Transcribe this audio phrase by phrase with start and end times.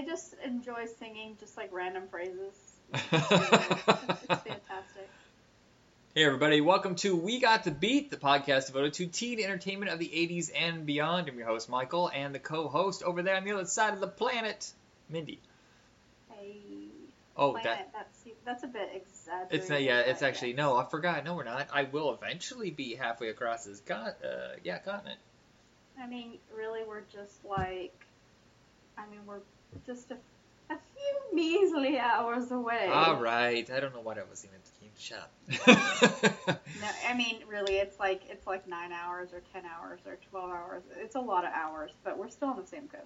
[0.00, 2.54] I just enjoy singing just like random phrases.
[2.94, 5.10] it's fantastic.
[6.14, 9.98] Hey everybody, welcome to We Got the Beat, the podcast devoted to teen entertainment of
[9.98, 11.28] the 80s and beyond.
[11.28, 14.08] I'm your host Michael, and the co-host over there on the other side of the
[14.08, 14.72] planet,
[15.10, 15.38] Mindy.
[16.30, 16.56] Hey.
[17.36, 19.60] Oh, planet, that that's that's a bit exaggerated.
[19.60, 21.26] it's not, yeah, it's actually no, I forgot.
[21.26, 21.68] No, we're not.
[21.74, 25.18] I will eventually be halfway across this con- uh, yeah, continent.
[26.00, 28.06] I mean, really, we're just like,
[28.96, 29.40] I mean, we're
[29.86, 30.14] just a,
[30.72, 32.88] a few measly hours away.
[32.92, 34.90] All right, I don't know what I was even thinking.
[34.98, 36.60] Shut up.
[36.80, 40.50] No, I mean, really, it's like it's like nine hours or ten hours or twelve
[40.50, 40.82] hours.
[40.98, 43.04] It's a lot of hours, but we're still on the same coast.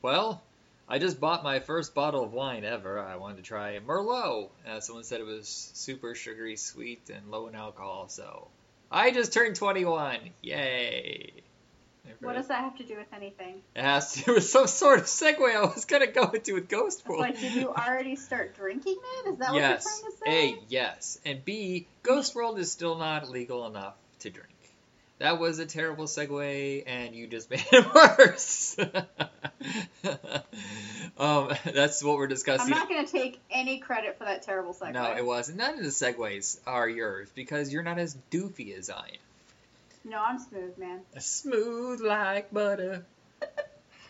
[0.00, 0.42] Well,
[0.88, 2.98] I just bought my first bottle of wine ever.
[2.98, 4.48] I wanted to try Merlot.
[4.66, 8.48] Uh, someone said it was super sugary sweet and low in alcohol, so
[8.90, 10.18] I just turned 21.
[10.42, 11.32] Yay!
[12.20, 13.62] What does that have to do with anything?
[13.74, 14.30] It has to.
[14.30, 17.20] It was some sort of segue I was gonna go into with Ghost World.
[17.20, 19.30] like, did you already start drinking it?
[19.30, 19.84] Is that yes.
[19.84, 20.58] what you're trying to say?
[20.58, 21.18] A, yes.
[21.24, 24.48] And B, Ghost World is still not legal enough to drink.
[25.18, 28.76] That was a terrible segue, and you just made it worse.
[31.16, 32.72] um, that's what we're discussing.
[32.72, 34.92] I'm not going to take any credit for that terrible segue.
[34.92, 35.58] No, it wasn't.
[35.58, 39.18] None of the segues are yours because you're not as doofy as I am.
[40.04, 41.00] No, I'm smooth, man.
[41.18, 43.06] Smooth like butter.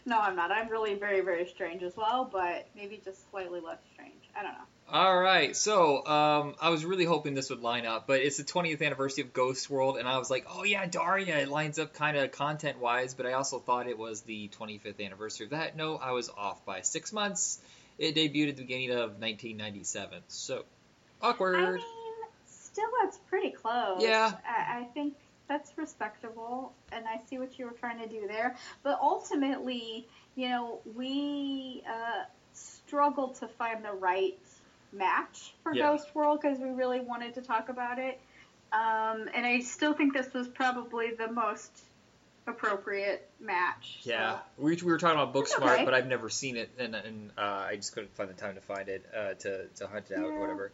[0.04, 0.50] No, I'm not.
[0.50, 4.14] I'm really very, very strange as well, but maybe just slightly less strange.
[4.36, 4.64] I don't know.
[4.88, 8.42] All right, so um, I was really hoping this would line up, but it's the
[8.42, 11.94] 20th anniversary of Ghost World, and I was like, oh yeah, Daria, it lines up
[11.94, 15.76] kind of content wise, but I also thought it was the 25th anniversary of that.
[15.76, 17.60] No, I was off by six months.
[17.96, 20.64] It debuted at the beginning of 1997, so
[21.22, 21.56] awkward.
[21.56, 21.80] I mean,
[22.46, 24.02] still, that's pretty close.
[24.02, 24.32] Yeah.
[24.46, 25.14] I, I think
[25.52, 28.56] that's respectable, and I see what you were trying to do there.
[28.82, 34.38] But ultimately, you know, we uh, struggled to find the right
[34.92, 35.88] match for Yeah.
[35.88, 38.18] Ghost World because we really wanted to talk about it.
[38.72, 41.70] Um, and I still think this was probably the most
[42.46, 43.98] appropriate match.
[44.02, 45.84] so- Yeah, we, we were talking about Booksmart, okay.
[45.84, 48.62] but I've never seen it, and, and uh, I just couldn't find the time to
[48.62, 50.72] find it uh, to to hunt it out or whatever.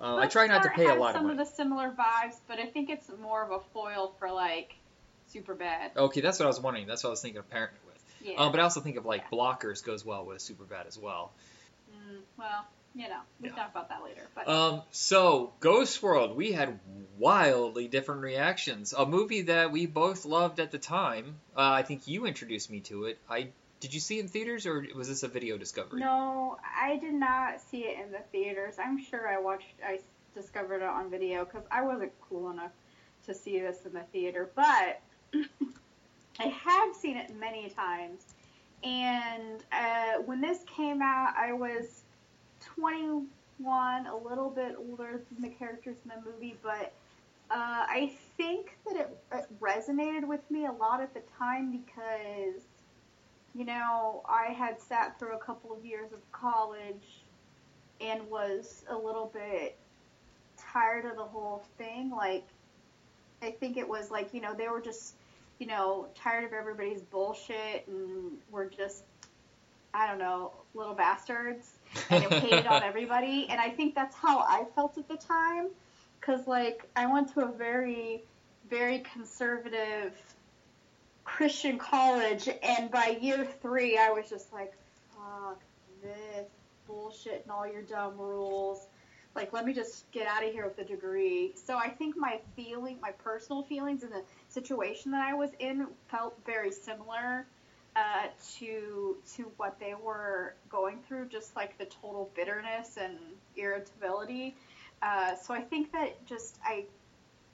[0.00, 1.28] Um, I try not to pay a lot of money.
[1.28, 4.74] some of the similar vibes, but I think it's more of a foil for like
[5.34, 5.96] Superbad.
[5.96, 6.86] Okay, that's what I was wondering.
[6.86, 8.02] That's what I was thinking of pairing it with.
[8.32, 8.40] Yeah.
[8.42, 11.32] Um, but I also think of like blockers goes well with Superbad as well.
[11.90, 13.54] Mm, well, you know, we Yeah.
[13.56, 14.26] talk about that later.
[14.34, 16.78] But Um, so Ghost World, we had
[17.18, 18.92] wildly different reactions.
[18.92, 21.40] A movie that we both loved at the time.
[21.56, 23.18] Uh, I think you introduced me to it.
[23.28, 23.48] I
[23.84, 26.00] did you see in theaters or was this a video discovery?
[26.00, 28.76] no, I did not see it in the theaters.
[28.78, 30.00] I'm sure I watched, I
[30.34, 32.70] discovered it on video because I wasn't cool enough
[33.26, 34.48] to see this in the theater.
[34.54, 35.02] But
[36.40, 38.22] I have seen it many times.
[38.82, 42.04] And uh, when this came out, I was
[42.60, 43.26] 21,
[44.06, 46.94] a little bit older than the characters in the movie, but
[47.50, 52.62] uh, I think that it, it resonated with me a lot at the time because,
[53.54, 57.22] you know, I had sat through a couple of years of college
[58.00, 59.78] and was a little bit
[60.58, 62.10] tired of the whole thing.
[62.10, 62.44] Like,
[63.42, 65.14] I think it was like, you know, they were just,
[65.58, 69.04] you know, tired of everybody's bullshit and were just,
[69.92, 71.78] I don't know, little bastards
[72.10, 73.46] and it hated on everybody.
[73.48, 75.68] And I think that's how I felt at the time.
[76.20, 78.24] Because, like, I went to a very,
[78.68, 80.14] very conservative
[81.24, 84.72] Christian college, and by year three, I was just like,
[85.14, 85.60] fuck
[86.02, 86.46] this
[86.86, 88.86] bullshit and all your dumb rules.
[89.34, 91.54] Like, let me just get out of here with a degree.
[91.56, 95.88] So I think my feeling, my personal feelings and the situation that I was in
[96.08, 97.46] felt very similar
[97.96, 98.26] uh,
[98.58, 103.16] to to what they were going through, just like the total bitterness and
[103.56, 104.54] irritability.
[105.02, 106.84] Uh, so I think that just I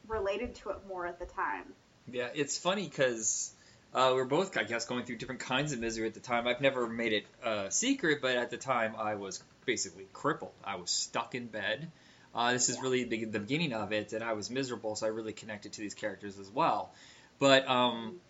[0.06, 1.64] related to it more at the time.
[2.10, 3.52] Yeah, it's funny because
[3.92, 6.46] uh, we're both, I guess, going through different kinds of misery at the time.
[6.46, 10.52] I've never made it a secret, but at the time I was basically crippled.
[10.64, 11.90] I was stuck in bed.
[12.34, 15.10] Uh, this is really the, the beginning of it, and I was miserable, so I
[15.10, 16.92] really connected to these characters as well.
[17.40, 18.20] But um,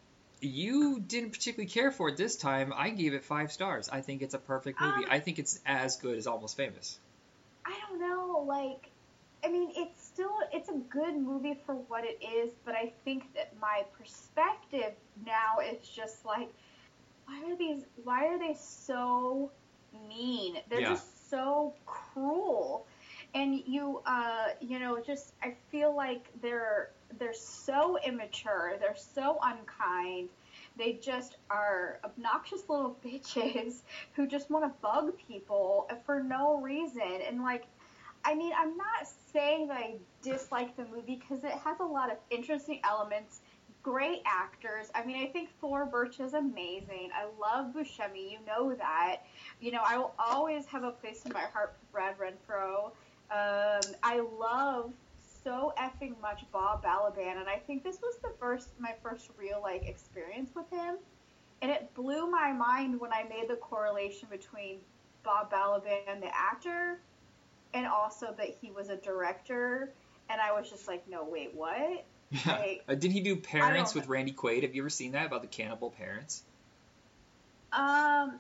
[0.41, 2.73] you didn't particularly care for it this time.
[2.75, 3.91] I gave it five stars.
[3.91, 5.05] I think it's a perfect movie.
[5.05, 6.99] Um, I think it's as good as Almost Famous.
[7.67, 8.89] I don't know, like
[9.45, 13.35] I mean, it's still it's a good movie for what it is, but I think
[13.35, 14.93] that my perspective
[15.25, 16.51] now is just like
[17.27, 19.51] why are these why are they so
[20.09, 20.57] mean?
[20.69, 20.91] They're Yeah.
[20.91, 22.87] just so cruel.
[23.35, 29.39] And you uh you know, just I feel like they're they're so immature, they're so
[29.43, 30.29] unkind.
[30.77, 33.83] They just are obnoxious little bitches
[34.13, 37.21] who just want to bug people for no reason.
[37.27, 37.65] And like,
[38.25, 42.11] I mean, I'm not saying that I dislike the movie because it has a lot
[42.11, 43.41] of interesting elements,
[43.83, 44.91] great actors.
[44.95, 47.11] I mean, I think Thora Birch is amazing.
[47.15, 48.31] I love Buscemi.
[48.31, 49.23] You know that.
[49.61, 52.93] You know, I will always have a place in my heart for Brad Renfro.
[53.31, 54.93] Um, I love
[55.45, 59.61] so effing much Bob Balaban, and I think this was the first my first real
[59.63, 60.97] like experience with him,
[61.63, 64.79] and it blew my mind when I made the correlation between
[65.23, 67.01] Bob Balaban, the actor,
[67.75, 69.91] and also that he was a director,
[70.29, 72.05] and I was just like, no, wait, what?
[72.31, 72.59] Yeah.
[72.59, 74.63] Like, Uh, didn't he do Parents with Randy Quaid?
[74.63, 76.43] Have you ever seen that about the cannibal parents?
[77.73, 78.39] Um,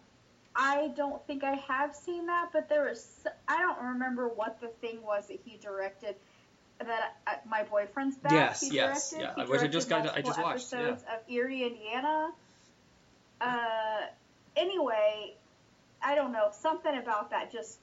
[0.54, 3.06] I don't think I have seen that, but there was
[3.48, 6.16] I don't remember what the thing was that he directed.
[6.78, 8.32] That uh, my boyfriend's back.
[8.32, 9.32] Yes, he yes, directed.
[9.38, 10.78] yeah, He which I just got- I just watched, yeah.
[10.78, 12.30] Episodes of Erie, Indiana.
[13.40, 14.00] Uh,
[14.56, 15.34] anyway,
[16.02, 16.48] I don't know.
[16.60, 17.78] Something about that just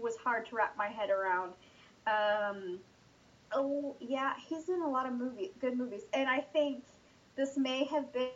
[0.00, 1.52] was hard to wrap my head around.
[2.06, 2.78] Um,
[3.52, 6.84] oh yeah, he's in a lot of movies, good movies, and I think
[7.36, 8.30] this may have been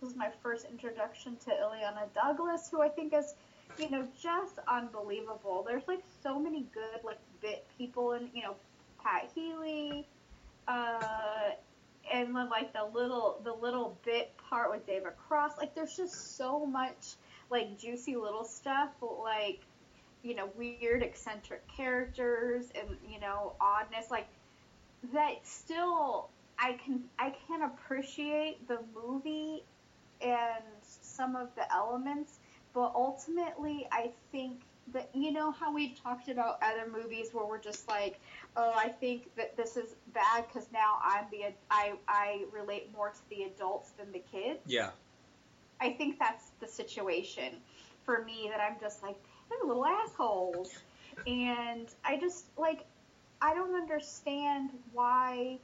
[0.00, 3.34] this was my first introduction to Illeana Douglas, who I think is,
[3.78, 5.64] you know, just unbelievable.
[5.66, 8.54] There's like so many good like bit people, and you know,
[9.02, 10.06] Pat Healy,
[10.68, 11.50] uh,
[12.12, 15.52] and then like the little the little bit part with David Cross.
[15.58, 17.14] Like there's just so much
[17.50, 19.60] like juicy little stuff, like
[20.24, 24.26] you know, weird eccentric characters and you know oddness like
[25.12, 25.46] that.
[25.46, 29.62] Still, I can I can appreciate the movie
[30.20, 32.38] and some of the elements,
[32.72, 34.62] but ultimately, I think
[34.92, 38.18] that you know how we've talked about other movies where we're just like,
[38.56, 43.10] oh, I think that this is bad because now I'm the I I relate more
[43.10, 44.60] to the adults than the kids.
[44.66, 44.90] Yeah.
[45.80, 47.56] I think that's the situation
[48.04, 49.16] for me that I'm just like
[49.48, 50.72] they're little assholes,
[51.26, 52.84] and I just like
[53.40, 55.58] I don't understand why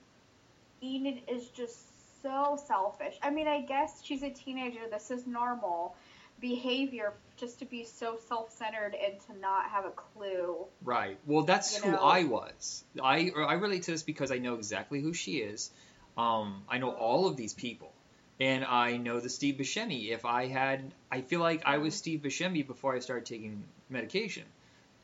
[0.83, 3.17] Enid is just so selfish.
[3.23, 4.81] I mean, I guess she's a teenager.
[4.91, 5.95] This is normal
[6.41, 10.57] behavior just to be so self-centered and to not have a clue.
[10.83, 11.19] Right.
[11.27, 11.99] Well, that's You who know?
[11.99, 12.85] I was.
[13.03, 15.71] I I relate to this because I know exactly who she is.
[16.17, 17.93] Um, I know all of these people,
[18.41, 20.11] and I know the Steve Buscemi.
[20.11, 24.45] If I had, I feel like I was Steve Buscemi before I started taking medication.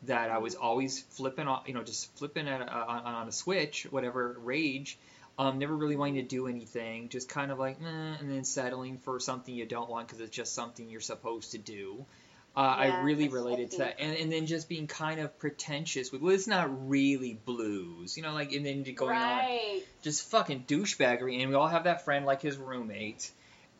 [0.04, 3.86] That I was always flipping you know, just flipping at a, on, on a switch,
[3.90, 4.98] whatever rage.
[5.38, 8.96] Um, never really wanting to do anything, just kind of like, eh, and then settling
[8.96, 12.06] for something you don't want because it's just something you're supposed to do.
[12.56, 16.22] Uh, I really related to that, and and then just being kind of pretentious with,
[16.22, 19.44] well, it's not really blues, you know, like, and then going on
[20.02, 23.30] just fucking douchebaggery, and we all have that friend like his roommate.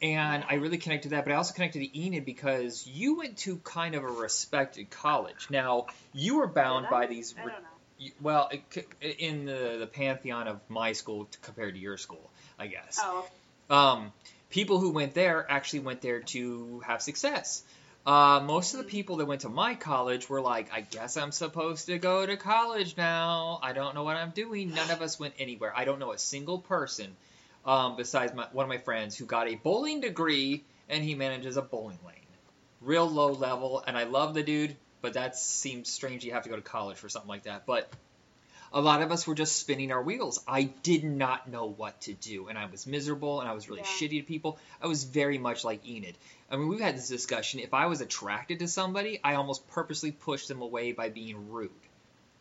[0.03, 3.39] And I really connected to that, but I also connected to Enid because you went
[3.39, 5.47] to kind of a respected college.
[5.49, 8.09] Now you were bound by these I don't know.
[8.21, 13.01] well it in the the pantheon of my school compared to your school i guess
[13.03, 13.27] Oh,
[13.71, 14.13] um,
[14.51, 17.63] people who went there actually went there to have success
[18.07, 21.33] uh, most of the people that went to my college were like i guess i'm
[21.33, 23.59] supposed to go to college now.
[23.63, 24.75] I don't know what i'm doing.
[24.75, 25.73] None of us went anywhere.
[25.77, 27.17] I don't know a single person
[27.65, 31.57] um, besides my, one of my friends who got a bowling degree and he manages
[31.57, 32.15] a bowling lane.
[32.81, 34.77] Real low level and i love the dude
[35.07, 37.65] but that seems strange you have to go to college for something like that.
[37.67, 37.89] But
[38.77, 40.45] a lot of us were just spinning our wheels.
[40.47, 43.81] I did not know what to do, and I was miserable, and I was really
[43.81, 43.87] Yeah.
[43.87, 44.59] shitty to people.
[44.83, 46.15] I was very much like Enid.
[46.51, 47.61] I mean, we've had this discussion.
[47.61, 51.71] If I was attracted to somebody, I almost purposely pushed them away by being rude.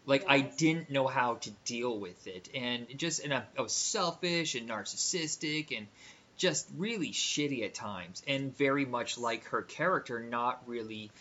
[0.06, 3.62] Like I didn't know how to deal with it, and it just and I, I
[3.62, 5.88] was selfish and narcissistic and
[6.36, 11.12] just really shitty at times, and very much like her character, not really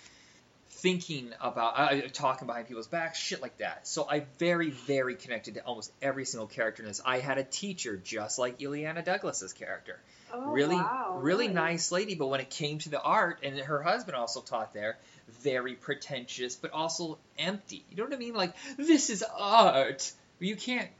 [0.85, 3.89] thinking about uh, talking behind people's backs, shit like that.
[3.89, 7.01] So I very, very connected to almost every single character in this.
[7.03, 9.99] I had a teacher just like Illeana Douglas's character.
[10.31, 12.17] oh really, wow, really nice lady.
[12.17, 14.99] But when it came to the art, and her husband also taught there,
[15.41, 17.83] very pretentious, but also empty.
[17.91, 18.35] You know what I mean?
[18.35, 20.13] Like this is art.
[20.39, 20.91] You can't.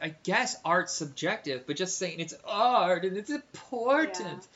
[0.00, 4.46] I guess art's subjective, but just saying it's art and it's important.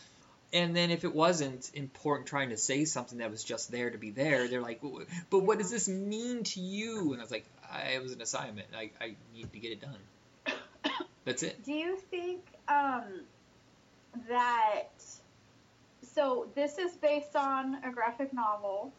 [0.56, 3.98] And then if it wasn't important trying to say something that was just there to
[3.98, 4.80] be there, they're like,
[5.28, 7.12] but what does this mean to you?
[7.12, 8.68] And I was like, I, it was an assignment.
[8.74, 9.98] I, I need to get it done.
[11.26, 11.62] That's it.
[11.62, 13.04] Do you think um,
[14.30, 14.88] that
[16.14, 18.94] so this is based on a graphic novel?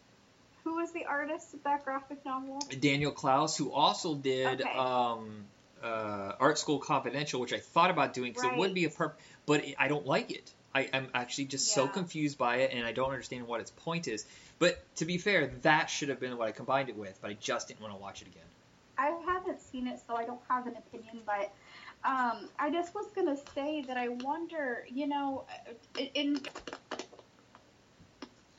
[0.63, 2.59] Who was the artist of that graphic novel?
[2.79, 4.77] Daniel Clowes, who also did Okay.
[4.77, 5.45] um,
[5.81, 8.73] uh, Art School Confidential, which I thought about doing because it would Right.
[8.75, 9.13] be a perp,
[9.47, 10.53] but it, I don't like it.
[10.77, 14.07] I, I'm actually just so confused by it, and I don't understand what its point
[14.07, 14.25] is.
[14.59, 17.33] But to be fair, that should have been what I combined it with, but I
[17.33, 18.43] just didn't want to watch it again.
[18.97, 21.21] I haven't seen it, so I don't have an opinion.
[21.25, 21.51] But
[22.03, 25.45] um, I just was gonna say that I wonder, you know,
[25.97, 26.41] in, in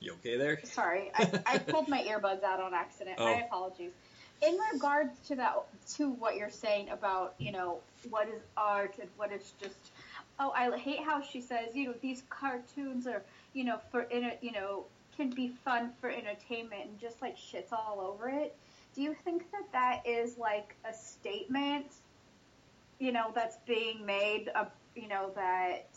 [0.00, 0.60] You okay there?
[0.64, 3.16] sorry, I, I pulled my earbuds out on accident.
[3.18, 3.24] Oh.
[3.24, 3.92] My apologies.
[4.40, 5.56] In regards to that,
[5.96, 7.78] to what you're saying about, you know,
[8.10, 9.90] what is art and what is just,
[10.40, 13.22] oh, I hate how she says, you know, these cartoons are,
[13.54, 14.84] you know, for in a you know,
[15.16, 18.56] can be fun for entertainment and just like shits all over it.
[18.94, 21.86] Do you think that that is like a statement,
[22.98, 24.64] you know, that's being made, uh,
[24.96, 25.88] you know, that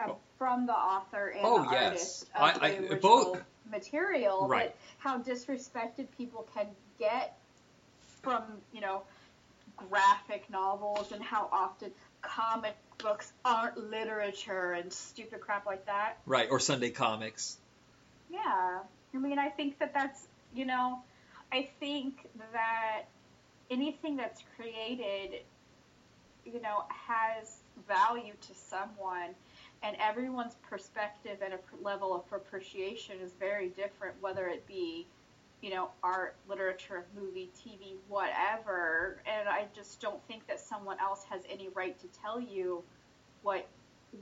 [0.00, 0.16] uh, Oh.
[0.38, 1.84] from the author and Oh, the yes.
[1.84, 4.74] artist of I- the I- original both- material, Right.
[4.98, 6.66] how disrespected people can
[6.98, 7.38] get
[8.22, 8.42] from,
[8.72, 9.02] you know,
[9.76, 11.92] graphic novels and how often
[12.22, 16.18] comic books aren't literature and stupid crap like that.
[16.26, 17.58] Right, or Sunday comics.
[18.30, 18.80] Yeah.
[19.14, 21.02] I mean, I think that that's, you know,
[21.52, 23.04] I think that
[23.70, 25.40] anything that's created,
[26.44, 27.58] you know, has
[27.88, 29.34] value to someone,
[29.82, 35.06] and everyone's perspective and a level of appreciation is very different, whether it be,
[35.64, 39.22] you know, art, literature, movie, TV, whatever.
[39.24, 42.82] And I just don't think that someone else has any right to tell you
[43.40, 43.66] what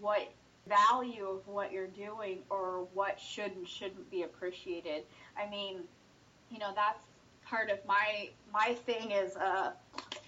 [0.00, 0.30] what
[0.68, 5.02] value of what you're doing or what should and shouldn't be appreciated.
[5.36, 5.80] I mean,
[6.48, 7.02] you know, that's
[7.44, 9.74] part of my my thing as a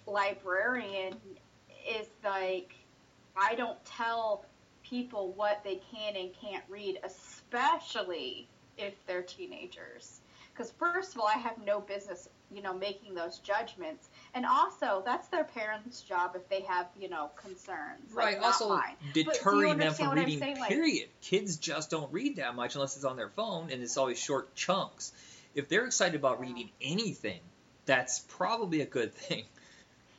[0.08, 1.14] librarian
[1.88, 2.74] is like
[3.36, 4.46] I don't tell
[4.82, 10.20] people what they can and can't read, especially if they're teenagers.
[10.54, 15.02] Because first of all, I have no business, you know, making those judgments, and also
[15.04, 18.12] that's their parents' job if they have, you know, concerns.
[18.12, 18.80] Right, not also
[19.12, 20.60] deterring them from reading, saying?
[20.60, 21.08] Like- period.
[21.22, 24.54] Kids just don't read that much unless it's on their phone, and it's always short
[24.54, 25.12] chunks.
[25.56, 27.40] If they're excited about reading anything,
[27.86, 29.44] that's probably a good thing.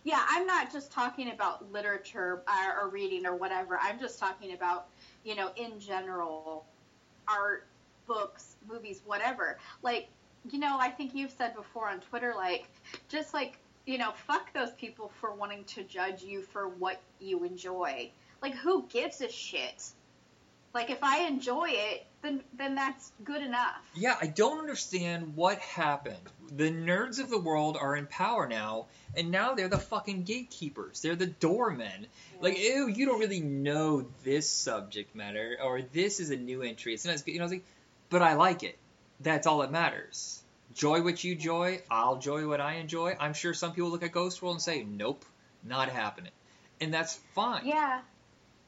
[0.04, 3.80] Yeah, I'm not just talking about literature or, or reading or whatever.
[3.82, 4.86] I'm just talking about,
[5.24, 6.63] you know, in general,
[7.27, 7.65] art,
[8.06, 9.58] books, movies, whatever.
[9.82, 10.08] Like,
[10.52, 12.66] you know, I think you've said before on Twitter, like,
[13.10, 17.44] just like, you know, fuck those people for wanting to judge you for what you
[17.44, 18.12] enjoy.
[18.42, 19.84] Like, who gives a shit?
[20.74, 23.82] Like, if I enjoy it, then then that's good enough.
[23.96, 26.18] Yeah, I don't understand what happened.
[26.54, 31.02] The nerds of the world are in power now, and now they're the fucking gatekeepers.
[31.02, 32.08] They're the doormen.
[32.42, 36.94] Like, ew, you don't really know this subject matter, or this is a new entry.
[36.94, 37.46] It's not as good, you know.
[37.46, 37.66] It's like,
[38.10, 38.78] but I like it.
[39.25, 40.44] That's all that matters.
[40.75, 41.82] Joy what you joy.
[41.89, 43.17] I'll joy what I enjoy.
[43.20, 45.25] I'm sure some people look at Ghost World and say, nope,
[45.63, 46.32] not happening,
[46.79, 47.65] and that's fine.
[47.65, 48.01] Yeah.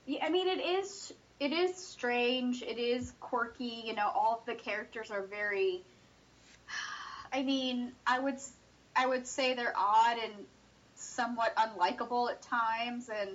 [0.07, 0.25] yeah.
[0.25, 2.63] I mean, it is it is strange.
[2.63, 3.83] It is quirky.
[3.85, 5.83] You know, all of the characters are very.
[7.31, 8.39] I mean, I would
[8.95, 10.33] I would say they're odd and
[10.95, 13.09] somewhat unlikable at times.
[13.09, 13.29] And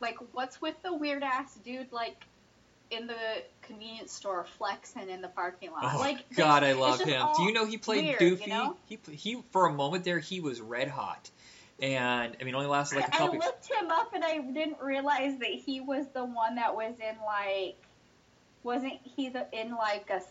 [0.00, 2.24] like, what's with the weird ass dude like
[2.94, 5.94] in the convenience store flexing in the parking lot?
[5.94, 7.26] Oh like, God, I love him.
[7.36, 8.46] Do you know he played weird, Doofy?
[8.46, 8.76] You know?
[8.86, 11.30] He he for a moment there he was red hot,
[11.80, 13.42] and I mean only lasted like a couple.
[13.42, 16.94] I looked him up and I didn't realize that he was the one that was
[17.00, 17.76] in like,
[18.62, 20.22] wasn't he the in like a,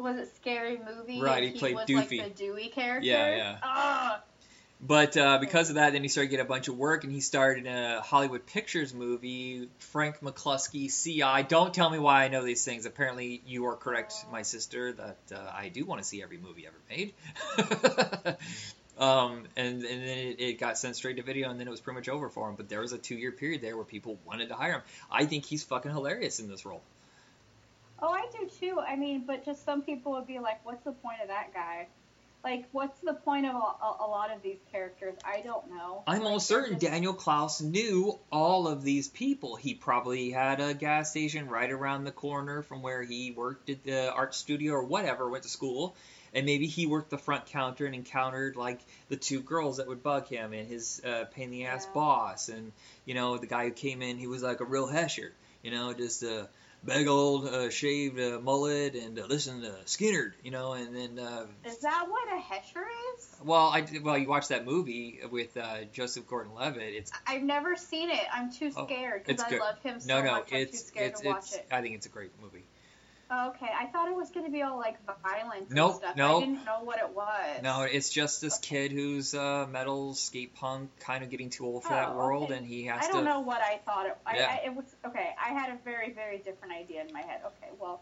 [0.00, 1.20] was it scary movie?
[1.20, 2.18] Right, and he played was Doofy.
[2.18, 3.06] like the Dewey character.
[3.06, 4.16] Yeah, yeah.
[4.90, 7.20] But uh, because of that, then he started getting a bunch of work, and he
[7.20, 11.44] starred in a Hollywood Pictures movie, Frank McKlusky, CI.
[11.46, 12.86] Don't tell me why I know these things.
[12.86, 16.66] Apparently, you are correct, my sister, that uh, I do want to see every movie
[16.66, 17.14] ever made.
[18.98, 21.80] um, and, and then it, it got sent straight to video, and then it was
[21.80, 22.56] pretty much over for him.
[22.56, 24.82] But there was a two year period there where people wanted to hire him.
[25.08, 26.82] I think he's fucking hilarious in this role.
[28.02, 28.80] Oh, I do too.
[28.80, 31.86] I mean, but just some people would be like, "What's the point of that guy?"
[32.42, 35.14] Like, what's the point of a, a, lot of these characters?
[35.24, 36.02] I don't know.
[36.06, 39.56] I'm Like, almost certain just- Daniel Clowes knew all of these people.
[39.56, 43.84] He probably had a gas station right around the corner from where he worked at
[43.84, 45.94] the art studio or whatever, went to school.
[46.32, 50.02] And maybe he worked the front counter and encountered like the two girls that would
[50.02, 51.94] bug him and his uh, pain in the ass Yeah.
[51.94, 52.48] boss.
[52.48, 52.72] And,
[53.04, 55.32] you know, the guy who came in, he was like a real hesher,
[55.62, 56.48] you know, just a
[56.84, 61.18] big old uh, shaved uh, mullet and uh, listen to Skinner, you know, and then.
[61.18, 62.84] Uh, Is that what a hesher
[63.16, 63.28] is?
[63.44, 66.94] well, I well, you watch that movie with uh, Joseph Gordon-Levitt.
[66.94, 68.20] It's I've never seen it.
[68.32, 69.60] I'm too Oh, scared because I good.
[69.60, 70.42] love him so no, no, much.
[70.44, 71.56] I'm too it's scared it's to watch it's.
[71.56, 71.66] it.
[71.70, 72.64] I think it's a great movie.
[73.32, 76.16] Okay, I thought it was going to be all like violence Nope, and stuff.
[76.16, 76.42] nope.
[76.42, 77.62] I didn't know what it was.
[77.62, 78.88] No, it's just this Okay.
[78.88, 82.44] kid who's uh, metal skate punk, kind of getting too old for that Oh, world,
[82.44, 82.56] okay.
[82.56, 83.08] and he has to.
[83.08, 84.16] I don't know what I thought it.
[84.26, 84.58] I, Yeah.
[84.62, 85.30] I, it was okay.
[85.40, 87.42] I had a very, very different idea in my head.
[87.46, 88.00] Okay, well,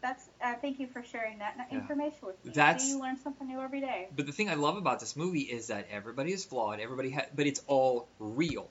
[0.00, 0.28] that's.
[0.42, 1.78] Uh, thank you for sharing that Yeah.
[1.78, 2.50] information with me.
[2.52, 4.08] That's- See, you learn something new every day.
[4.16, 7.26] But the thing I love about this movie is that everybody is flawed, everybody ha-
[7.34, 8.68] but it's all real.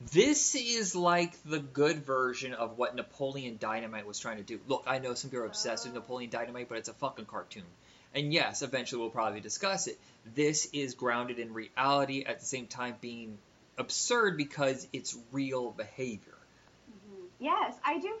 [0.00, 4.60] This is like the good version of what Napoleon Dynamite was trying to do.
[4.68, 5.98] Look, I know some people are obsessed with Oh.
[5.98, 7.64] Napoleon Dynamite, but it's a fucking cartoon.
[8.14, 9.98] And yes, eventually we'll probably discuss it.
[10.34, 13.38] This is grounded in reality at the same time being
[13.76, 16.34] absurd because it's real behavior.
[16.86, 18.16] hmm Yes, I do.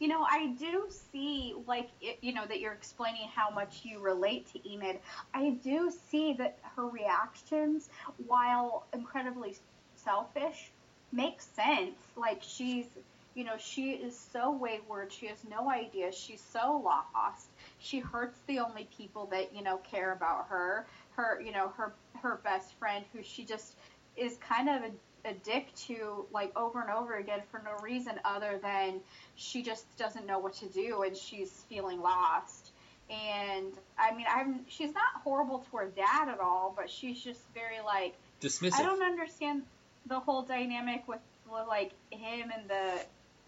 [0.00, 1.90] You know, I do see like
[2.22, 4.98] you know that you're explaining how much you relate to Enid.
[5.32, 7.88] I do see that her reactions,
[8.26, 9.56] while incredibly
[9.96, 10.70] selfish,
[11.12, 11.96] make sense.
[12.16, 12.86] Like she's,
[13.34, 15.12] you know, she is so wayward.
[15.12, 16.12] She has no idea.
[16.12, 17.46] She's so lost.
[17.78, 20.86] She hurts the only people that you know care about her.
[21.16, 23.74] Her, you know, her her best friend, who she just
[24.16, 28.14] is kind of a, a dick to, like over and over again for no reason
[28.24, 29.00] other than
[29.36, 32.70] she just doesn't know what to do and she's feeling lost.
[33.10, 37.40] And I mean, I'm she's not horrible to her dad at all, but she's just
[37.54, 38.74] very like Dismissive.
[38.74, 39.62] I don't understand
[40.06, 41.20] the whole dynamic with,
[41.68, 43.00] like him and the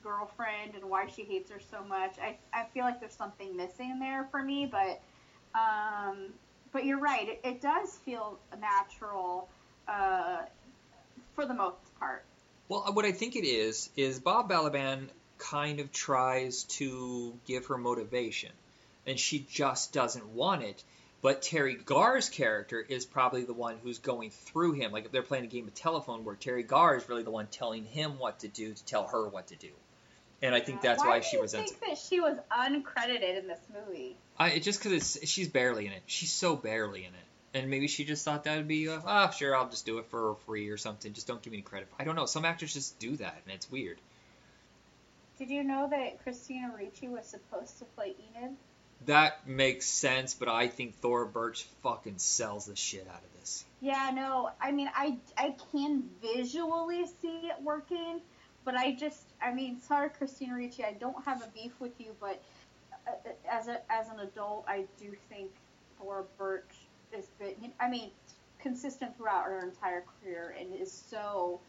[0.03, 2.17] girlfriend and why she hates her so much.
[2.21, 5.01] I I feel like there's something missing there for me, but
[5.55, 6.33] um,
[6.73, 7.29] but you're right.
[7.29, 9.49] It, it does feel natural
[9.87, 10.39] uh,
[11.35, 12.25] for the most part.
[12.69, 17.77] Well, what I think it is is Bob Balaban kind of tries to give her
[17.77, 18.51] motivation,
[19.07, 20.83] and she just doesn't want it.
[21.23, 24.91] But Teri Garr's character is probably the one who's going through him.
[24.91, 27.47] Like if they're playing a game of telephone, where Teri Garr is really the one
[27.47, 29.71] telling him what to do to tell her what to do.
[30.43, 33.61] And I think that's why, do she resents think that she was uncredited in this
[33.73, 34.17] movie?
[34.37, 36.03] I just because it's she's barely in it.
[36.07, 39.31] She's so barely in it, and maybe she just thought that would be uh, ah
[39.31, 41.13] sure I'll just do it for free or something.
[41.13, 41.87] Just don't give me any credit.
[41.97, 42.27] I don't know.
[42.27, 43.99] Some actors just do that, and it's weird.
[45.39, 48.57] Did you know that Christina Ricci was supposed to play Enid?
[49.07, 53.65] That makes sense, but I think Thora Birch fucking sells the shit out of this.
[53.81, 54.51] Yeah, no.
[54.61, 58.21] I mean, I I can visually see it working,
[58.65, 62.15] but I just, I mean, sorry, Christina Ricci, I don't have a beef with you,
[62.21, 62.41] but
[63.09, 65.51] uh, as a as an adult, I do think
[65.99, 66.75] Thora Birch
[67.13, 67.27] is.
[67.81, 68.11] I mean,
[68.61, 71.61] consistent throughout her entire career, and is so,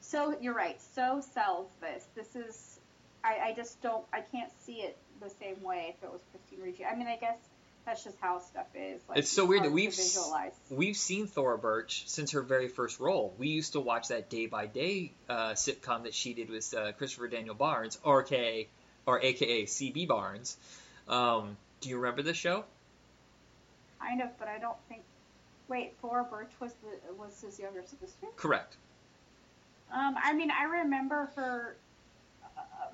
[0.00, 0.36] so.
[0.40, 0.80] You're right.
[0.80, 2.04] So sells this.
[2.14, 2.78] This is.
[3.24, 4.04] I, I just don't.
[4.12, 6.84] I can't see it the same way if it was Christine Ricci.
[6.84, 7.38] I mean, I guess
[7.84, 9.00] that's just how stuff is.
[9.08, 9.96] Like, It's so weird that we've.
[10.70, 13.32] We've seen Thora Birch since her very first role.
[13.38, 16.92] We used to watch that day by day uh, sitcom that she did with uh,
[16.92, 18.68] Christopher Daniel Barnes, RK
[19.06, 20.56] or AKA CB Barnes.
[21.08, 22.64] Um, do you remember this show?
[24.00, 25.02] Kind of, but I don't think.
[25.68, 28.26] Wait, Thora Birch was the was his younger sister.
[28.36, 28.76] Correct.
[29.92, 31.76] Um, I mean, I remember her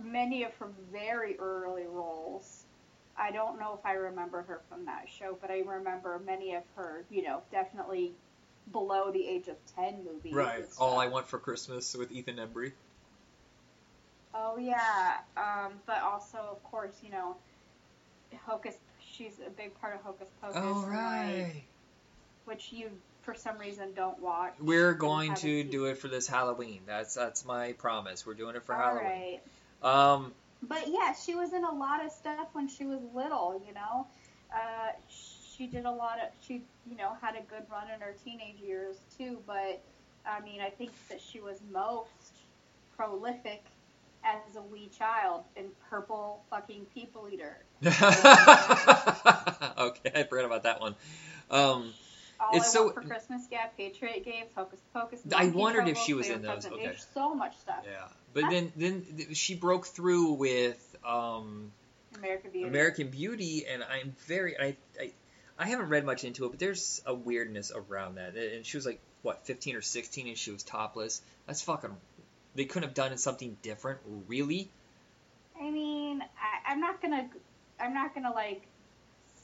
[0.03, 2.65] many of her very early roles.
[3.17, 6.63] I don't know if I remember her from that show, but I remember many of
[6.77, 7.05] her.
[7.11, 8.13] You know, definitely
[8.71, 10.35] below the age of ten movies.
[10.35, 10.81] and stuff.
[10.81, 12.73] All I Want for Christmas with Ethan Embry.
[14.35, 17.37] Oh yeah, um, but also of course you know,
[18.47, 18.75] Hocus.
[19.01, 20.57] She's a big part of Hocus Pocus.
[20.57, 21.43] All and, right.
[21.55, 21.65] like,
[22.47, 22.91] which you
[23.23, 24.55] for some reason don't watch.
[24.61, 26.81] We're going to do it for this Halloween.
[26.87, 28.27] That's that's my promise.
[28.27, 29.05] We're doing it for All Halloween.
[29.05, 29.41] right.
[29.83, 33.63] Um, But yeah, she was in a lot of stuff when she was little.
[33.67, 34.07] You know,
[34.55, 36.29] uh, she did a lot of.
[36.47, 39.39] She you know had a good run in her teenage years too.
[39.47, 39.83] But
[40.27, 42.33] I mean, I think that she was most
[42.97, 43.65] prolific
[44.25, 47.65] as a wee child in Purple fucking People Eater.
[47.85, 47.93] okay,
[50.15, 50.95] I forgot about that one.
[51.51, 51.93] Um,
[52.43, 55.21] All It's I so- Want for Christmas, yeah, Patriot Games, Hocus Pocus.
[55.35, 56.85] I Monkey wondered if she was in those, okay.
[56.87, 57.85] There's so much stuff.
[57.85, 61.71] yeah, but then then she broke through with um,
[62.17, 62.69] American Beauty.
[62.69, 65.13] American Beauty, and I'm very I, I
[65.59, 68.37] I haven't read much into it, but there's a weirdness around that.
[68.37, 71.23] And she was like what 15 or 16, and she was topless.
[71.47, 71.97] That's fucking.
[72.55, 74.69] They couldn't have done something different, really.
[75.59, 77.29] I mean, I, I'm not gonna,
[77.81, 78.63] I'm not gonna like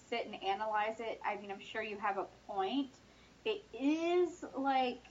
[0.08, 1.20] sit and analyze it.
[1.24, 2.96] I mean, I'm sure you have a point.
[3.44, 5.02] It is like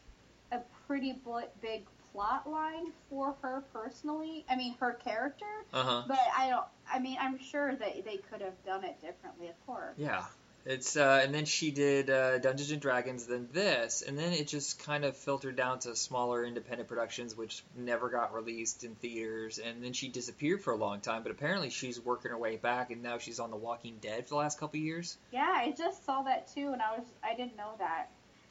[0.52, 4.46] a pretty bl- big plot line for her personally.
[4.50, 5.46] I mean, her character.
[5.74, 6.04] Uh huh.
[6.08, 6.66] But I don't.
[6.92, 9.96] I mean, I'm sure that they could have done it differently, of course.
[9.98, 10.26] Yeah,
[10.70, 14.48] It's uh, and then she did uh, Dungeons and Dragons, then this, and then it
[14.50, 19.60] just kind of filtered down to smaller independent productions, which never got released in theaters.
[19.60, 22.92] And then she disappeared for a long time, but apparently she's working her way back,
[22.92, 25.18] and now she's on The Walking Dead for the last couple years.
[25.32, 28.10] Yeah, I just saw that too, and I was I didn't know that,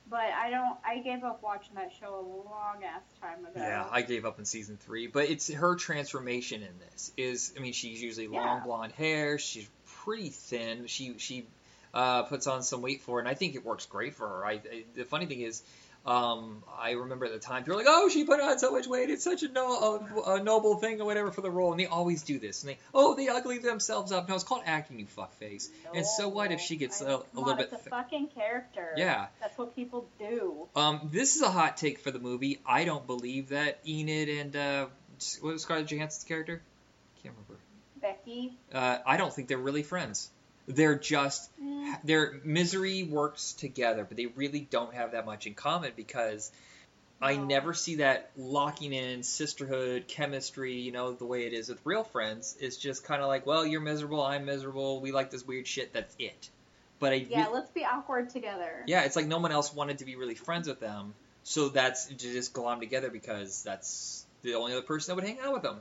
[0.08, 0.78] but I don't.
[0.86, 3.52] I gave up watching that show a long ass time ago.
[3.56, 7.52] Yeah, I gave up in season three, but it's her transformation in this is.
[7.58, 8.64] I mean, she's usually long Yeah.
[8.64, 9.38] blonde hair.
[9.38, 9.68] She's
[10.02, 10.86] pretty thin.
[10.86, 11.44] She she
[11.96, 14.44] uh, puts on some weight for it, and I think it works great for her.
[14.44, 15.62] I, I the funny thing is.
[16.04, 18.86] Um, I remember at the time people were like, "Oh, she put on so much
[18.86, 19.10] weight.
[19.10, 19.66] It's such a, no,
[20.24, 22.62] a, a noble thing or whatever for the role." And they always do this.
[22.62, 25.68] And they, "Oh, they ugly themselves up." No, it's called acting, you fuckface.
[25.96, 27.70] and so what if she gets I- a, a little bit?
[27.72, 28.92] It's a fucking character.
[28.96, 29.26] Yeah.
[29.40, 30.68] That's what people do.
[30.76, 32.60] Um, this is a hot take for the movie.
[32.64, 34.86] I don't believe that Enid and uh,
[35.40, 36.62] what was Scarlett Johansson's character?
[37.24, 37.60] Can't remember.
[38.00, 38.52] Becky.
[38.72, 40.30] Uh, I don't think they're really friends.
[40.66, 45.54] They're just Mm, their misery works together, but they really don't have that much in
[45.54, 46.50] common because
[47.20, 50.74] I never see that locking in sisterhood chemistry.
[50.74, 52.56] You know the way it is with real friends.
[52.60, 55.00] It's just kind of like, well, you're miserable, I'm miserable.
[55.00, 55.92] We like this weird shit.
[55.92, 56.50] That's it.
[56.98, 58.82] But I yeah, let's be awkward together.
[58.86, 62.06] yeah, it's like no one else wanted to be really friends with them, so that's
[62.06, 65.78] just glom together because that's the only other person that would hang out with them.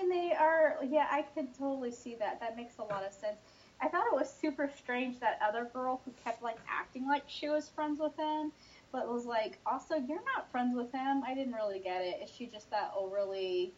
[0.00, 0.78] Mean they are.
[0.88, 2.40] Yeah, I could totally see that.
[2.40, 3.36] That makes a lot of sense.
[3.82, 7.48] I thought it was super strange that other girl who kept like acting like she
[7.48, 8.52] was friends with him,
[8.92, 11.22] but was like, also you're not friends with him.
[11.26, 12.20] I didn't really get it.
[12.22, 13.72] Is she just that overly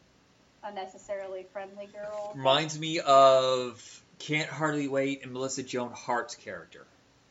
[0.64, 2.32] unnecessarily friendly girl?
[2.34, 6.84] Reminds me of Can't Hardly Wait and Melissa Joan Hart's character.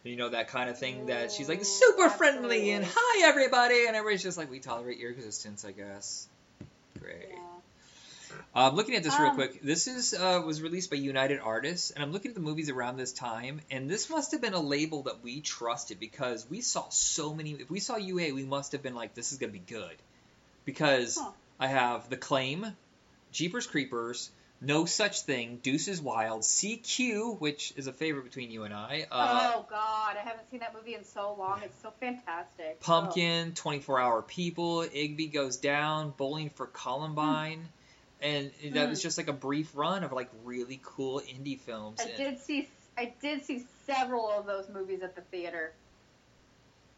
[0.03, 3.85] You know that kind of thing that she's like Ooh, super friendly and hi everybody,
[3.85, 6.27] and everybody's just like we tolerate your existence, I guess.
[6.99, 7.27] Great.
[7.29, 7.50] Yeah.
[8.53, 9.61] I'm looking at this real Um, quick.
[9.61, 12.97] This is uh, was released by United Artists, and I'm looking at the movies around
[12.97, 16.89] this time, and this must have been a label that we trusted because we saw
[16.89, 17.51] so many.
[17.51, 19.95] If we saw UA, we must have been like, "This is gonna be good,"
[20.65, 21.31] because Huh.
[21.59, 22.75] I have The Claim,
[23.31, 28.73] Jeepers Creepers, No Such Thing, Deuces Wild, CQ, which is a favorite between you and
[28.73, 29.07] I.
[29.09, 31.61] Uh, oh God, I haven't seen that movie in so long.
[31.63, 32.77] It's so fantastic.
[32.81, 32.83] Oh.
[32.85, 37.69] Pumpkin, 24 Hour People, Igby Goes Down, Bowling for Columbine.
[38.21, 38.89] And that Hmm.
[38.89, 41.99] was just like a brief run of like really cool indie films.
[41.99, 45.73] I And- did see I did see several of those movies at the theater.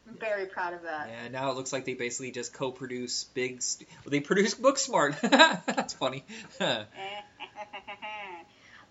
[0.07, 1.07] I'm very proud of that.
[1.07, 3.62] Yeah, now it looks like they basically just co-produce big.
[3.62, 5.17] St- well, they produce Booksmart.
[5.65, 6.25] That's funny.
[6.59, 6.86] um,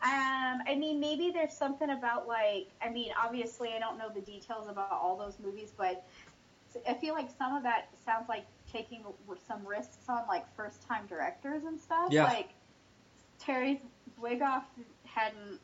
[0.03, 4.69] I mean, maybe there's something about like, I mean, obviously, I don't know the details
[4.69, 6.05] about all those movies, but
[6.89, 9.03] I feel like some of that sounds like taking
[9.47, 12.09] some risks on like first-time directors and stuff.
[12.11, 12.25] Yeah.
[12.25, 12.51] Like
[13.39, 13.81] Terry
[14.21, 14.63] Zwigoff
[15.05, 15.61] hadn't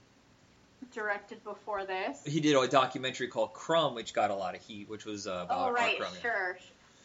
[0.92, 2.22] directed before this.
[2.24, 5.42] he did a documentary called Crumb, which got a lot of heat, which was uh,
[5.46, 6.12] about Oh right, Crumb.
[6.14, 6.20] yeah.
[6.20, 6.58] sure.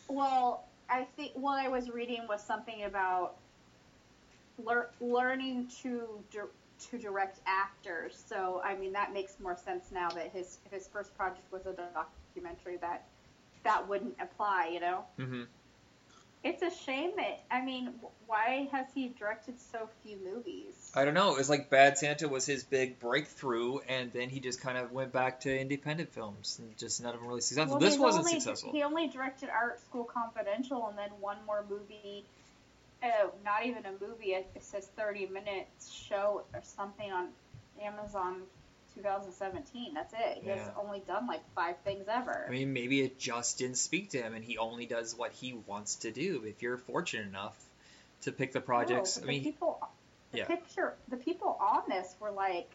[0.07, 3.35] Well, I think what I was reading was something about
[4.63, 8.21] lear- learning to di- to direct actors.
[8.27, 11.73] So I mean that makes more sense now that his his first project was a
[11.73, 13.05] documentary that
[13.63, 14.69] that wouldn't apply.
[14.73, 15.43] You know, hmm
[16.43, 17.93] it's a shame that I mean,
[18.27, 20.91] why has he directed so few movies?
[20.93, 21.33] I don't know.
[21.33, 24.91] It was like Bad Santa was his big breakthrough, and then he just kind of
[24.91, 27.79] went back to independent films, and just none of them really successful.
[27.79, 28.71] Well, this wasn't only, successful.
[28.71, 32.25] He only directed Art School Confidential and then one more movie.
[33.01, 34.31] Uh, not even a movie.
[34.31, 37.27] It, says 30 minutes show or something on
[37.81, 38.43] Amazon
[38.95, 39.93] 2017.
[39.93, 40.39] That's it.
[40.43, 40.71] He has Yeah.
[40.81, 42.45] only done like five things ever.
[42.47, 45.53] I mean, maybe it just didn't speak to him, and he only does what he
[45.53, 46.43] wants to do.
[46.45, 47.57] If you're fortunate enough
[48.21, 49.87] to pick the projects, No, I but mean, people,
[50.31, 50.45] the yeah.
[50.45, 52.69] picture, the people on this were like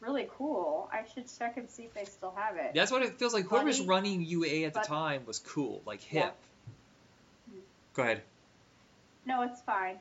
[0.00, 0.88] really cool.
[0.92, 2.72] I should check and see if they still have it.
[2.74, 3.46] that's what it feels like.
[3.46, 6.34] Whoever's Funny, running UA at the time was cool, like hip.
[7.52, 7.60] Yeah.
[7.94, 8.22] Go ahead.
[9.24, 9.98] No, it's fine.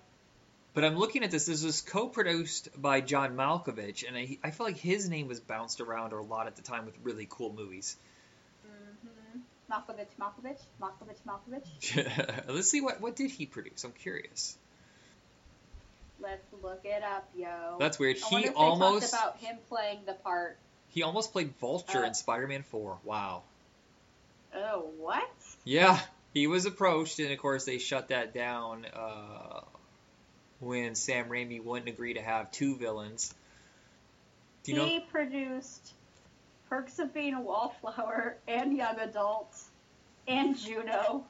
[0.76, 1.46] But I'm looking at this.
[1.46, 5.80] This was co-produced by John Malkovich, and I, I feel like his name was bounced
[5.82, 7.96] around a lot at the time with really cool movies.
[8.62, 9.40] hmm
[9.72, 12.48] Malkovich, Malkovich, Malkovich, Malkovich.
[12.54, 13.84] Let's see what what did he produce.
[13.86, 14.58] I'm curious.
[16.22, 17.78] Let's look it up, yo.
[17.80, 18.18] That's weird.
[18.18, 20.58] I He almost talked about him playing the part.
[20.90, 23.00] he almost played Vulture Uh, in Spider-Man 4.
[23.04, 23.44] Wow.
[24.56, 25.28] Oh, what?
[25.66, 26.00] Yeah,
[26.34, 29.62] he was approached, and of course they shut that down uh,
[30.60, 33.34] when Sam Raimi wouldn't agree to have two villains.
[34.64, 35.04] Do you he know?
[35.12, 35.94] produced
[36.70, 39.56] Perks of Being a Wallflower and Young Adult
[40.28, 41.24] and Juno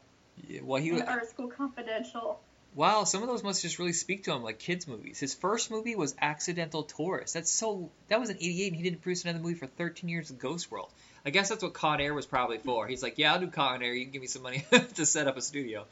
[0.48, 2.40] Yeah, Well, he and Art School Confidential.
[2.76, 5.20] wow, some of those must just really speak to him, like kids' movies.
[5.20, 7.34] His first movie was Accidental Tourist.
[7.34, 7.90] That's so.
[8.08, 10.90] That was in '88, and he didn't produce another movie for 13 years Ghost World.
[11.26, 12.86] I guess that's what Con Air was probably for.
[12.88, 13.94] He's like, yeah, I'll do Con Air.
[13.94, 14.64] You can give me some money
[14.96, 15.86] to set up a studio.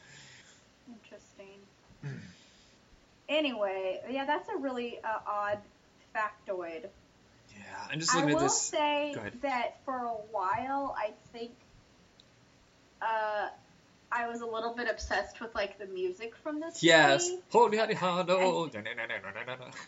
[0.87, 1.59] Interesting.
[3.37, 5.59] Anyway, yeah, that's a really uh, odd
[6.15, 6.83] factoid.
[7.49, 8.61] Yeah, I'm just looking I at will this.
[8.61, 9.33] say Go ahead.
[9.41, 11.51] that for a while, I think
[13.01, 13.47] uh,
[14.11, 17.29] I was a little bit obsessed with like the music from this Yes.
[17.29, 17.41] movie.
[17.51, 18.69] Holy howdy hondo.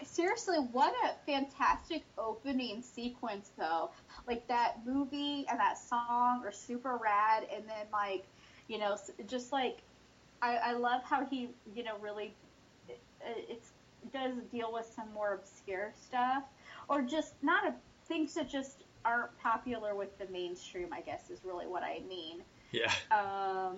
[0.03, 3.91] Seriously, what a fantastic opening sequence, though.
[4.27, 8.25] Like that movie and that song are super rad, and then like,
[8.67, 9.77] you know, just like,
[10.41, 12.33] I, I love how he, you know, really,
[13.25, 13.61] it,
[14.13, 16.43] does deal with some more obscure stuff,
[16.87, 17.73] or just not a,
[18.07, 20.89] things that just aren't popular with the mainstream.
[20.93, 22.43] I guess is really what I mean.
[22.71, 22.91] Yeah.
[23.11, 23.77] Um,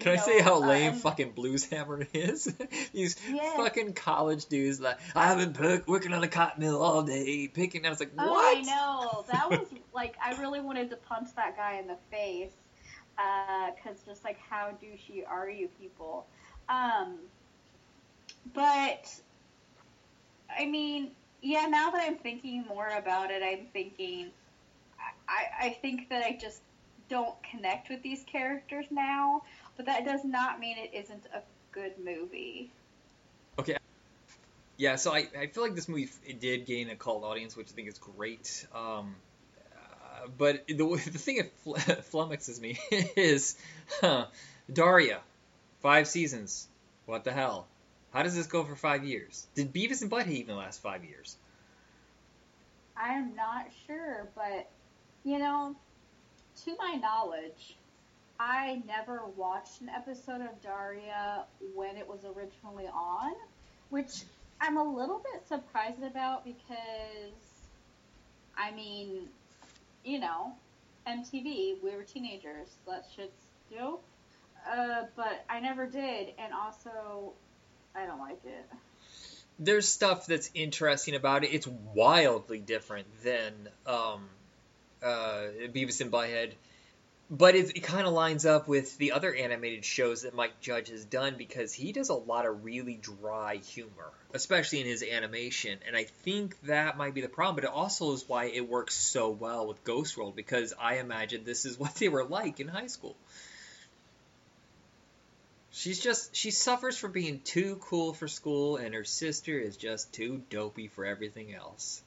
[0.00, 2.52] Can I know, say how uh, lame and- fucking Blues Hammer is?
[2.92, 3.56] These Yeah.
[3.56, 7.84] fucking college dudes like I've been working on a cotton mill all day picking.
[7.86, 8.26] I was like, what?
[8.28, 9.24] Oh, I know.
[9.30, 12.52] That was like I really wanted to punch that guy in the face
[13.76, 16.26] because just like how douchey are you people?
[16.68, 17.18] Um,
[18.54, 19.20] but
[20.56, 21.66] I mean, yeah.
[21.66, 24.30] Now that I'm thinking more about it, I'm thinking
[25.28, 26.60] I, I think that I just
[27.08, 29.42] don't connect with these characters now.
[29.76, 31.40] But that does not mean it isn't a
[31.72, 32.70] good movie.
[33.58, 33.76] Okay.
[34.76, 37.68] Yeah, so I, I feel like this movie it did gain a cult audience, which
[37.70, 38.66] I think is great.
[38.72, 39.16] Um,
[39.74, 41.74] uh, but the the thing that fl-
[42.12, 42.78] flummoxes me
[43.16, 43.56] is
[44.00, 44.26] huh,
[44.72, 45.20] Daria,
[45.80, 46.68] five seasons.
[47.06, 47.66] What the hell?
[48.18, 49.46] How does this go for five years?
[49.54, 51.36] Did Beavis and Butthead even last five years?
[52.96, 54.68] I am not sure, but
[55.22, 55.76] you know,
[56.64, 57.76] to my knowledge,
[58.40, 61.44] I never watched an episode of Daria
[61.76, 63.34] when it was originally on,
[63.90, 64.24] which
[64.60, 67.38] I'm a little bit surprised about because,
[68.56, 69.28] I mean,
[70.04, 70.54] you know,
[71.06, 74.02] MTV, we were teenagers, that shit's dope.
[74.68, 77.32] Uh, but I never did, and also,
[77.94, 78.66] I don't like it.
[79.58, 81.48] There's stuff that's interesting about it.
[81.48, 83.52] It's wildly different than
[83.86, 84.28] um,
[85.02, 86.52] uh, Beavis and Butthead.
[87.30, 90.88] But it, it kind of lines up with the other animated shows that Mike Judge
[90.88, 95.78] has done because he does a lot of really dry humor, especially in his animation.
[95.86, 98.94] And I think that might be the problem, but it also is why it works
[98.94, 102.68] so well with Ghost World because I imagine this is what they were like in
[102.68, 103.16] high school.
[105.78, 110.12] She's just, she suffers from being too cool for school, and her sister is just
[110.12, 112.02] too dopey for everything else.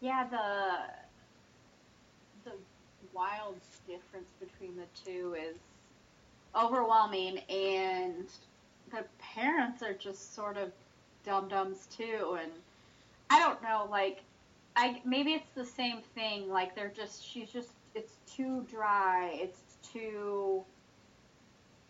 [0.00, 2.56] Yeah, the the
[3.12, 3.54] wild
[3.86, 5.56] difference between the two is
[6.56, 8.26] overwhelming, and
[8.90, 10.72] the parents are just sort of
[11.24, 12.36] dum dums too.
[12.42, 12.50] And
[13.30, 14.24] I don't know, like,
[14.74, 16.50] I maybe it's the same thing.
[16.50, 19.30] Like they're just, she's just, it's too dry.
[19.34, 19.60] It's
[19.92, 20.64] too.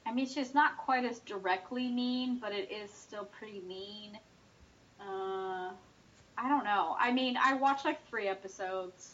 [0.07, 4.19] I mean, she's not quite as directly mean, but it is still pretty mean.
[5.01, 5.71] Uh,
[6.38, 6.97] I don't know.
[6.99, 9.12] I mean, I watched like three episodes.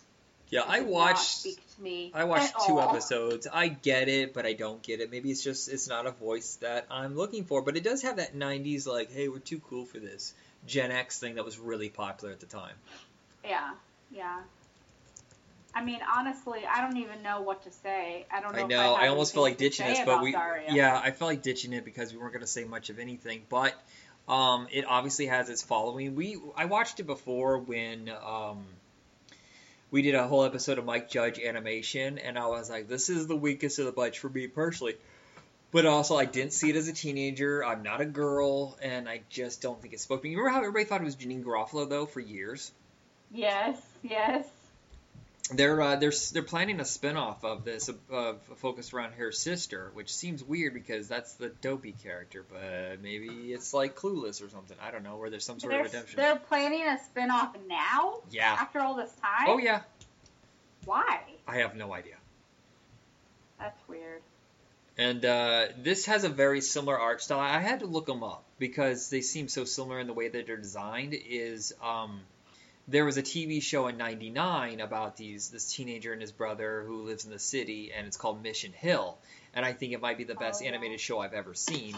[0.51, 2.11] Yeah, I watched Speak to me.
[2.13, 2.91] I watched two all.
[2.91, 3.49] episodes.
[3.51, 5.11] I get it, but I don't get it.
[5.11, 8.17] Maybe it's just it's not a voice that I'm looking for, but it does have
[8.17, 10.35] that 90s like, hey, we're too cool for this
[10.67, 12.75] Gen X thing that was really popular at the time.
[13.43, 13.71] Yeah,
[14.15, 14.41] yeah.
[15.75, 18.27] I mean, honestly, I don't even know what to say.
[18.31, 18.65] I don't know.
[18.65, 18.95] I know.
[18.95, 20.73] I, I almost feel like ditching this, but we Daria.
[20.73, 23.43] yeah, I felt like ditching it because we weren't going to say much of anything,
[23.49, 23.75] but
[24.29, 26.15] um, it obviously has its following.
[26.15, 28.65] We I watched it before when um,
[29.91, 33.27] we did a whole episode of Mike Judge animation, and I was like, this is
[33.27, 34.97] the weakest of the bunch for me personally.
[35.71, 37.65] But also, I didn't see it as a teenager.
[37.65, 40.35] I'm not a girl, and I just don't think it spoke to me.
[40.35, 42.73] Remember how everybody thought it was Janeane Garofalo though for years?
[43.31, 44.47] Yes, yes.
[45.55, 50.15] They're uh, they're they're planning a spin-off of this uh, focused around her sister, which
[50.15, 54.77] seems weird because that's the dopey character, but maybe it's like Clueless or something.
[54.83, 56.17] I don't know, where there's some sort They're, of redemption.
[56.17, 58.57] they're planning a spin-off now Yeah.
[58.59, 59.47] after all this time.
[59.49, 59.83] Oh yeah.
[60.85, 61.21] Why?
[61.47, 62.17] I have no idea.
[63.59, 64.23] That's weird.
[64.99, 67.41] And uh, this has a very similar art style.
[67.41, 70.47] I had to look them up because they seem so similar in the way that
[70.47, 71.15] they're designed.
[71.15, 72.21] Is um,
[72.93, 77.03] there was a TV show in '99 about these this teenager and his brother who
[77.03, 79.19] lives in the city, and it's called Mission Hill.
[79.55, 80.71] And I think it might be the best Oh, yeah.
[80.71, 81.95] animated show I've ever seen.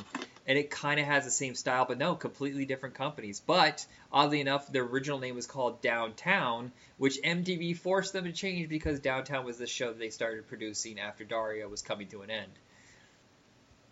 [0.46, 3.40] And it kind of has the same style, but no, completely different companies.
[3.40, 8.68] But oddly enough, the original name was called Downtown, which MTV forced them to change
[8.68, 12.30] because Downtown was the show that they started producing after Daria was coming to an
[12.30, 12.50] end.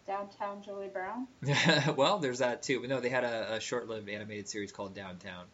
[0.07, 1.29] Downtown Julie Brown.
[1.97, 2.81] well, there's that too.
[2.81, 5.45] But no, they had a, a short-lived animated series called Downtown.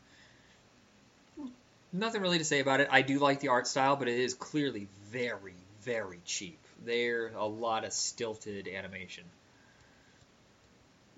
[1.92, 2.88] Nothing really to say about it.
[2.90, 6.59] I do like the art style, but it is clearly very, very cheap.
[6.85, 9.24] They're a lot of stilted animation.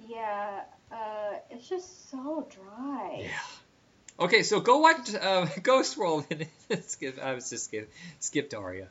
[0.08, 3.22] Yeah, uh, it's just so dry.
[3.24, 4.24] Yeah.
[4.24, 6.46] Okay, so go watch uh, Ghost World and
[6.84, 7.18] skip.
[7.18, 8.88] I was just skip skip Daria.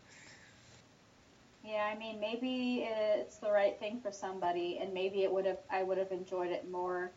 [1.64, 5.60] Yeah, I mean, maybe it's the right thing for somebody, and maybe it would have.
[5.72, 7.12] I would have enjoyed it more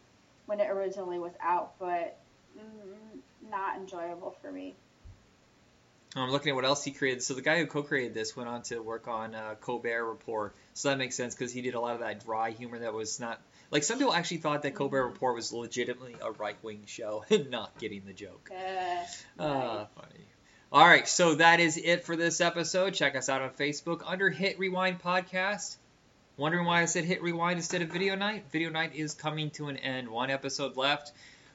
[0.46, 2.18] when it originally was out, but
[2.58, 3.11] mm,
[3.52, 4.74] not enjoyable for me.
[6.16, 7.22] I'm looking at what else he created.
[7.22, 10.54] So the guy who co-created this went on to work on uh, Colbert Report.
[10.74, 13.20] So that makes sense because he did a lot of that dry humor that was
[13.20, 17.50] not like some people actually thought that Colbert Report was legitimately a right-wing show and
[17.50, 18.50] not getting the joke.
[18.52, 19.86] Uh, right.
[19.94, 20.24] funny.
[20.70, 22.94] All right, so that is it for this episode.
[22.94, 25.76] Check us out on Facebook under Hit Rewind Podcast.
[26.38, 28.44] Wondering why I said Hit Rewind instead of Video Night?
[28.50, 30.08] Video Night is coming to an end.
[30.08, 31.12] One episode left.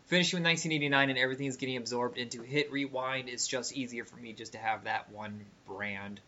[0.08, 3.28] Finishing with 1989 and everything is getting absorbed into Hit Rewind.
[3.28, 6.22] It's just easier for me just to have that one brand,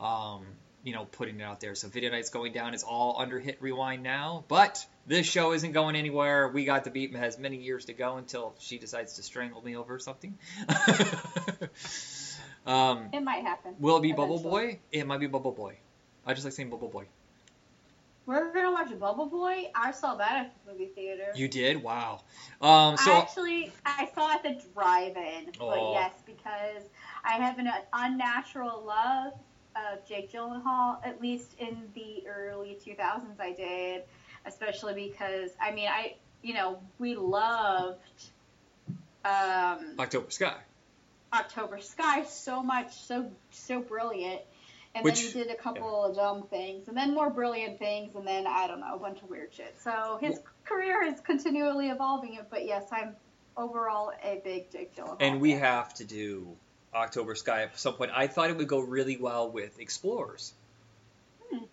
[0.00, 0.46] um,
[0.82, 1.74] you know, putting it out there.
[1.74, 2.72] So Video Night's going down.
[2.72, 4.44] It's all under Hit Rewind now.
[4.48, 6.48] But this show isn't going anywhere.
[6.48, 9.76] We got the beat has many years to go until she decides to strangle me
[9.76, 10.38] over something.
[12.66, 13.74] um, It might happen.
[13.78, 14.78] will it be Bubble Boy?
[14.90, 15.76] It might be Bubble Boy.
[16.24, 17.04] I just like saying Bubble Boy.
[18.26, 19.70] We're gonna watch Bubble Boy.
[19.74, 21.32] I saw that at the movie theater.
[21.36, 21.80] You did?
[21.80, 22.22] Wow.
[22.60, 25.70] Um, so I actually I saw it at the drive-in, Oh.
[25.70, 26.82] but yes, because
[27.24, 29.32] I have an unnatural love
[29.76, 30.98] of Jake Gyllenhaal.
[31.06, 34.02] At least in the early 2000s, I did,
[34.44, 38.00] especially because I mean I you know we loved
[39.24, 40.56] um, October Sky.
[41.32, 44.40] October Sky so much, so so brilliant.
[44.96, 48.16] And Which- then he did a couple of dumb things, and then more brilliant things,
[48.16, 49.76] and then I don't know, a bunch of weird shit.
[49.78, 52.38] So his career is continually evolving.
[52.48, 53.14] But yes, I'm
[53.58, 55.18] overall a big Jake Gyllenhaal.
[55.20, 55.60] And we fan.
[55.60, 56.56] have to do
[56.94, 58.10] October Sky at some point.
[58.14, 60.54] I thought it would go really well with Explorers.
[61.50, 61.64] Hmm,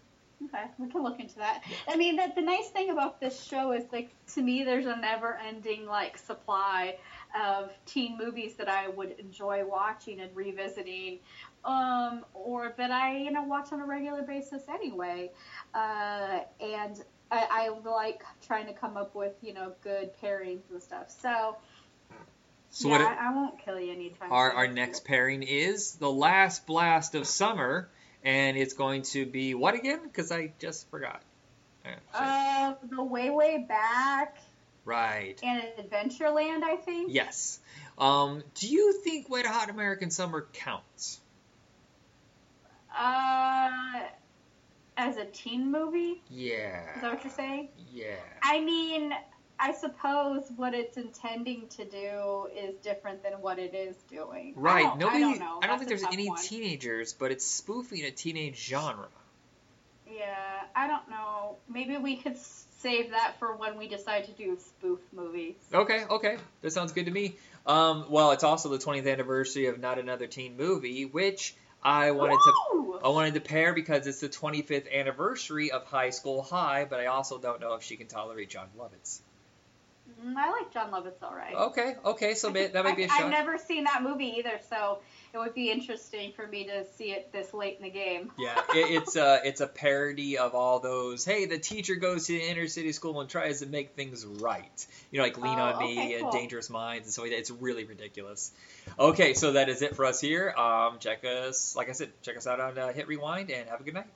[0.45, 1.63] okay, we can look into that.
[1.87, 4.97] I mean, that the nice thing about this show is like to me, there's a
[4.97, 6.97] never-ending like supply
[7.39, 11.19] of teen movies that I would enjoy watching and revisiting,
[11.65, 15.31] um, or that I you know watch on a regular basis anyway.
[15.73, 20.81] Uh, and I, I like trying to come up with you know good pairings and
[20.81, 21.09] stuff.
[21.09, 21.57] So.
[22.69, 24.31] So yeah, what I, I won't kill you anytime.
[24.31, 24.57] our, soon.
[24.57, 27.87] our next pairing is The Last Blast of Summer,
[28.23, 29.99] and it's going to be what again?
[30.01, 31.21] Because I just forgot.
[31.85, 31.95] Yeah.
[32.15, 34.37] Uh, the way way back
[34.85, 35.39] right.
[35.43, 37.13] And Adventureland, I think.
[37.13, 37.59] Yes.
[37.97, 41.19] Um, do you think Wet Hot American Summer counts?
[42.97, 43.69] Uh,
[44.97, 46.21] as a teen movie?
[46.29, 46.81] Yeah.
[46.95, 47.69] Is that what you're saying?
[47.91, 48.15] Yeah.
[48.41, 49.13] I mean,
[49.59, 54.53] I suppose what it's intending to do is different than what it is doing.
[54.57, 54.83] I Right.
[54.83, 55.23] don't, Nobody.
[55.23, 55.59] I don't know.
[55.63, 56.39] I don't think there's any one.
[56.41, 59.07] teenagers, but it's spoofing a teenage genre.
[60.15, 61.57] Yeah, I don't know.
[61.69, 65.55] Maybe we could save that for when we decide to do spoof movies.
[65.73, 67.35] Okay, okay, that sounds good to me.
[67.65, 72.37] Um, well, it's also the 20th anniversary of Not Another Teen Movie, which I wanted
[72.43, 77.01] to I wanted to pair because it's the 25th anniversary of High School High, but
[77.01, 79.19] I also don't know if she can tolerate Jon Lovitz.
[80.23, 81.53] Mm, I like Jon Lovitz all right.
[81.53, 83.23] Okay, okay, so may, that might be a shot.
[83.23, 84.99] I've never seen that movie either, so
[85.33, 88.31] it would be interesting for me to see it this late in the game.
[88.37, 91.25] Yeah, it, it's a it's a parody of all those.
[91.25, 94.87] Hey, the teacher goes to the inner city school and tries to make things right.
[95.11, 96.31] You know, like Lean Oh, on Me okay, and.
[96.31, 98.51] Dangerous Minds and so it's really ridiculous.
[98.99, 100.51] Okay, so that is it for us here.
[100.51, 103.81] Um, check us, like I said, check us out on uh, Hit Rewind and have
[103.81, 104.07] a good night.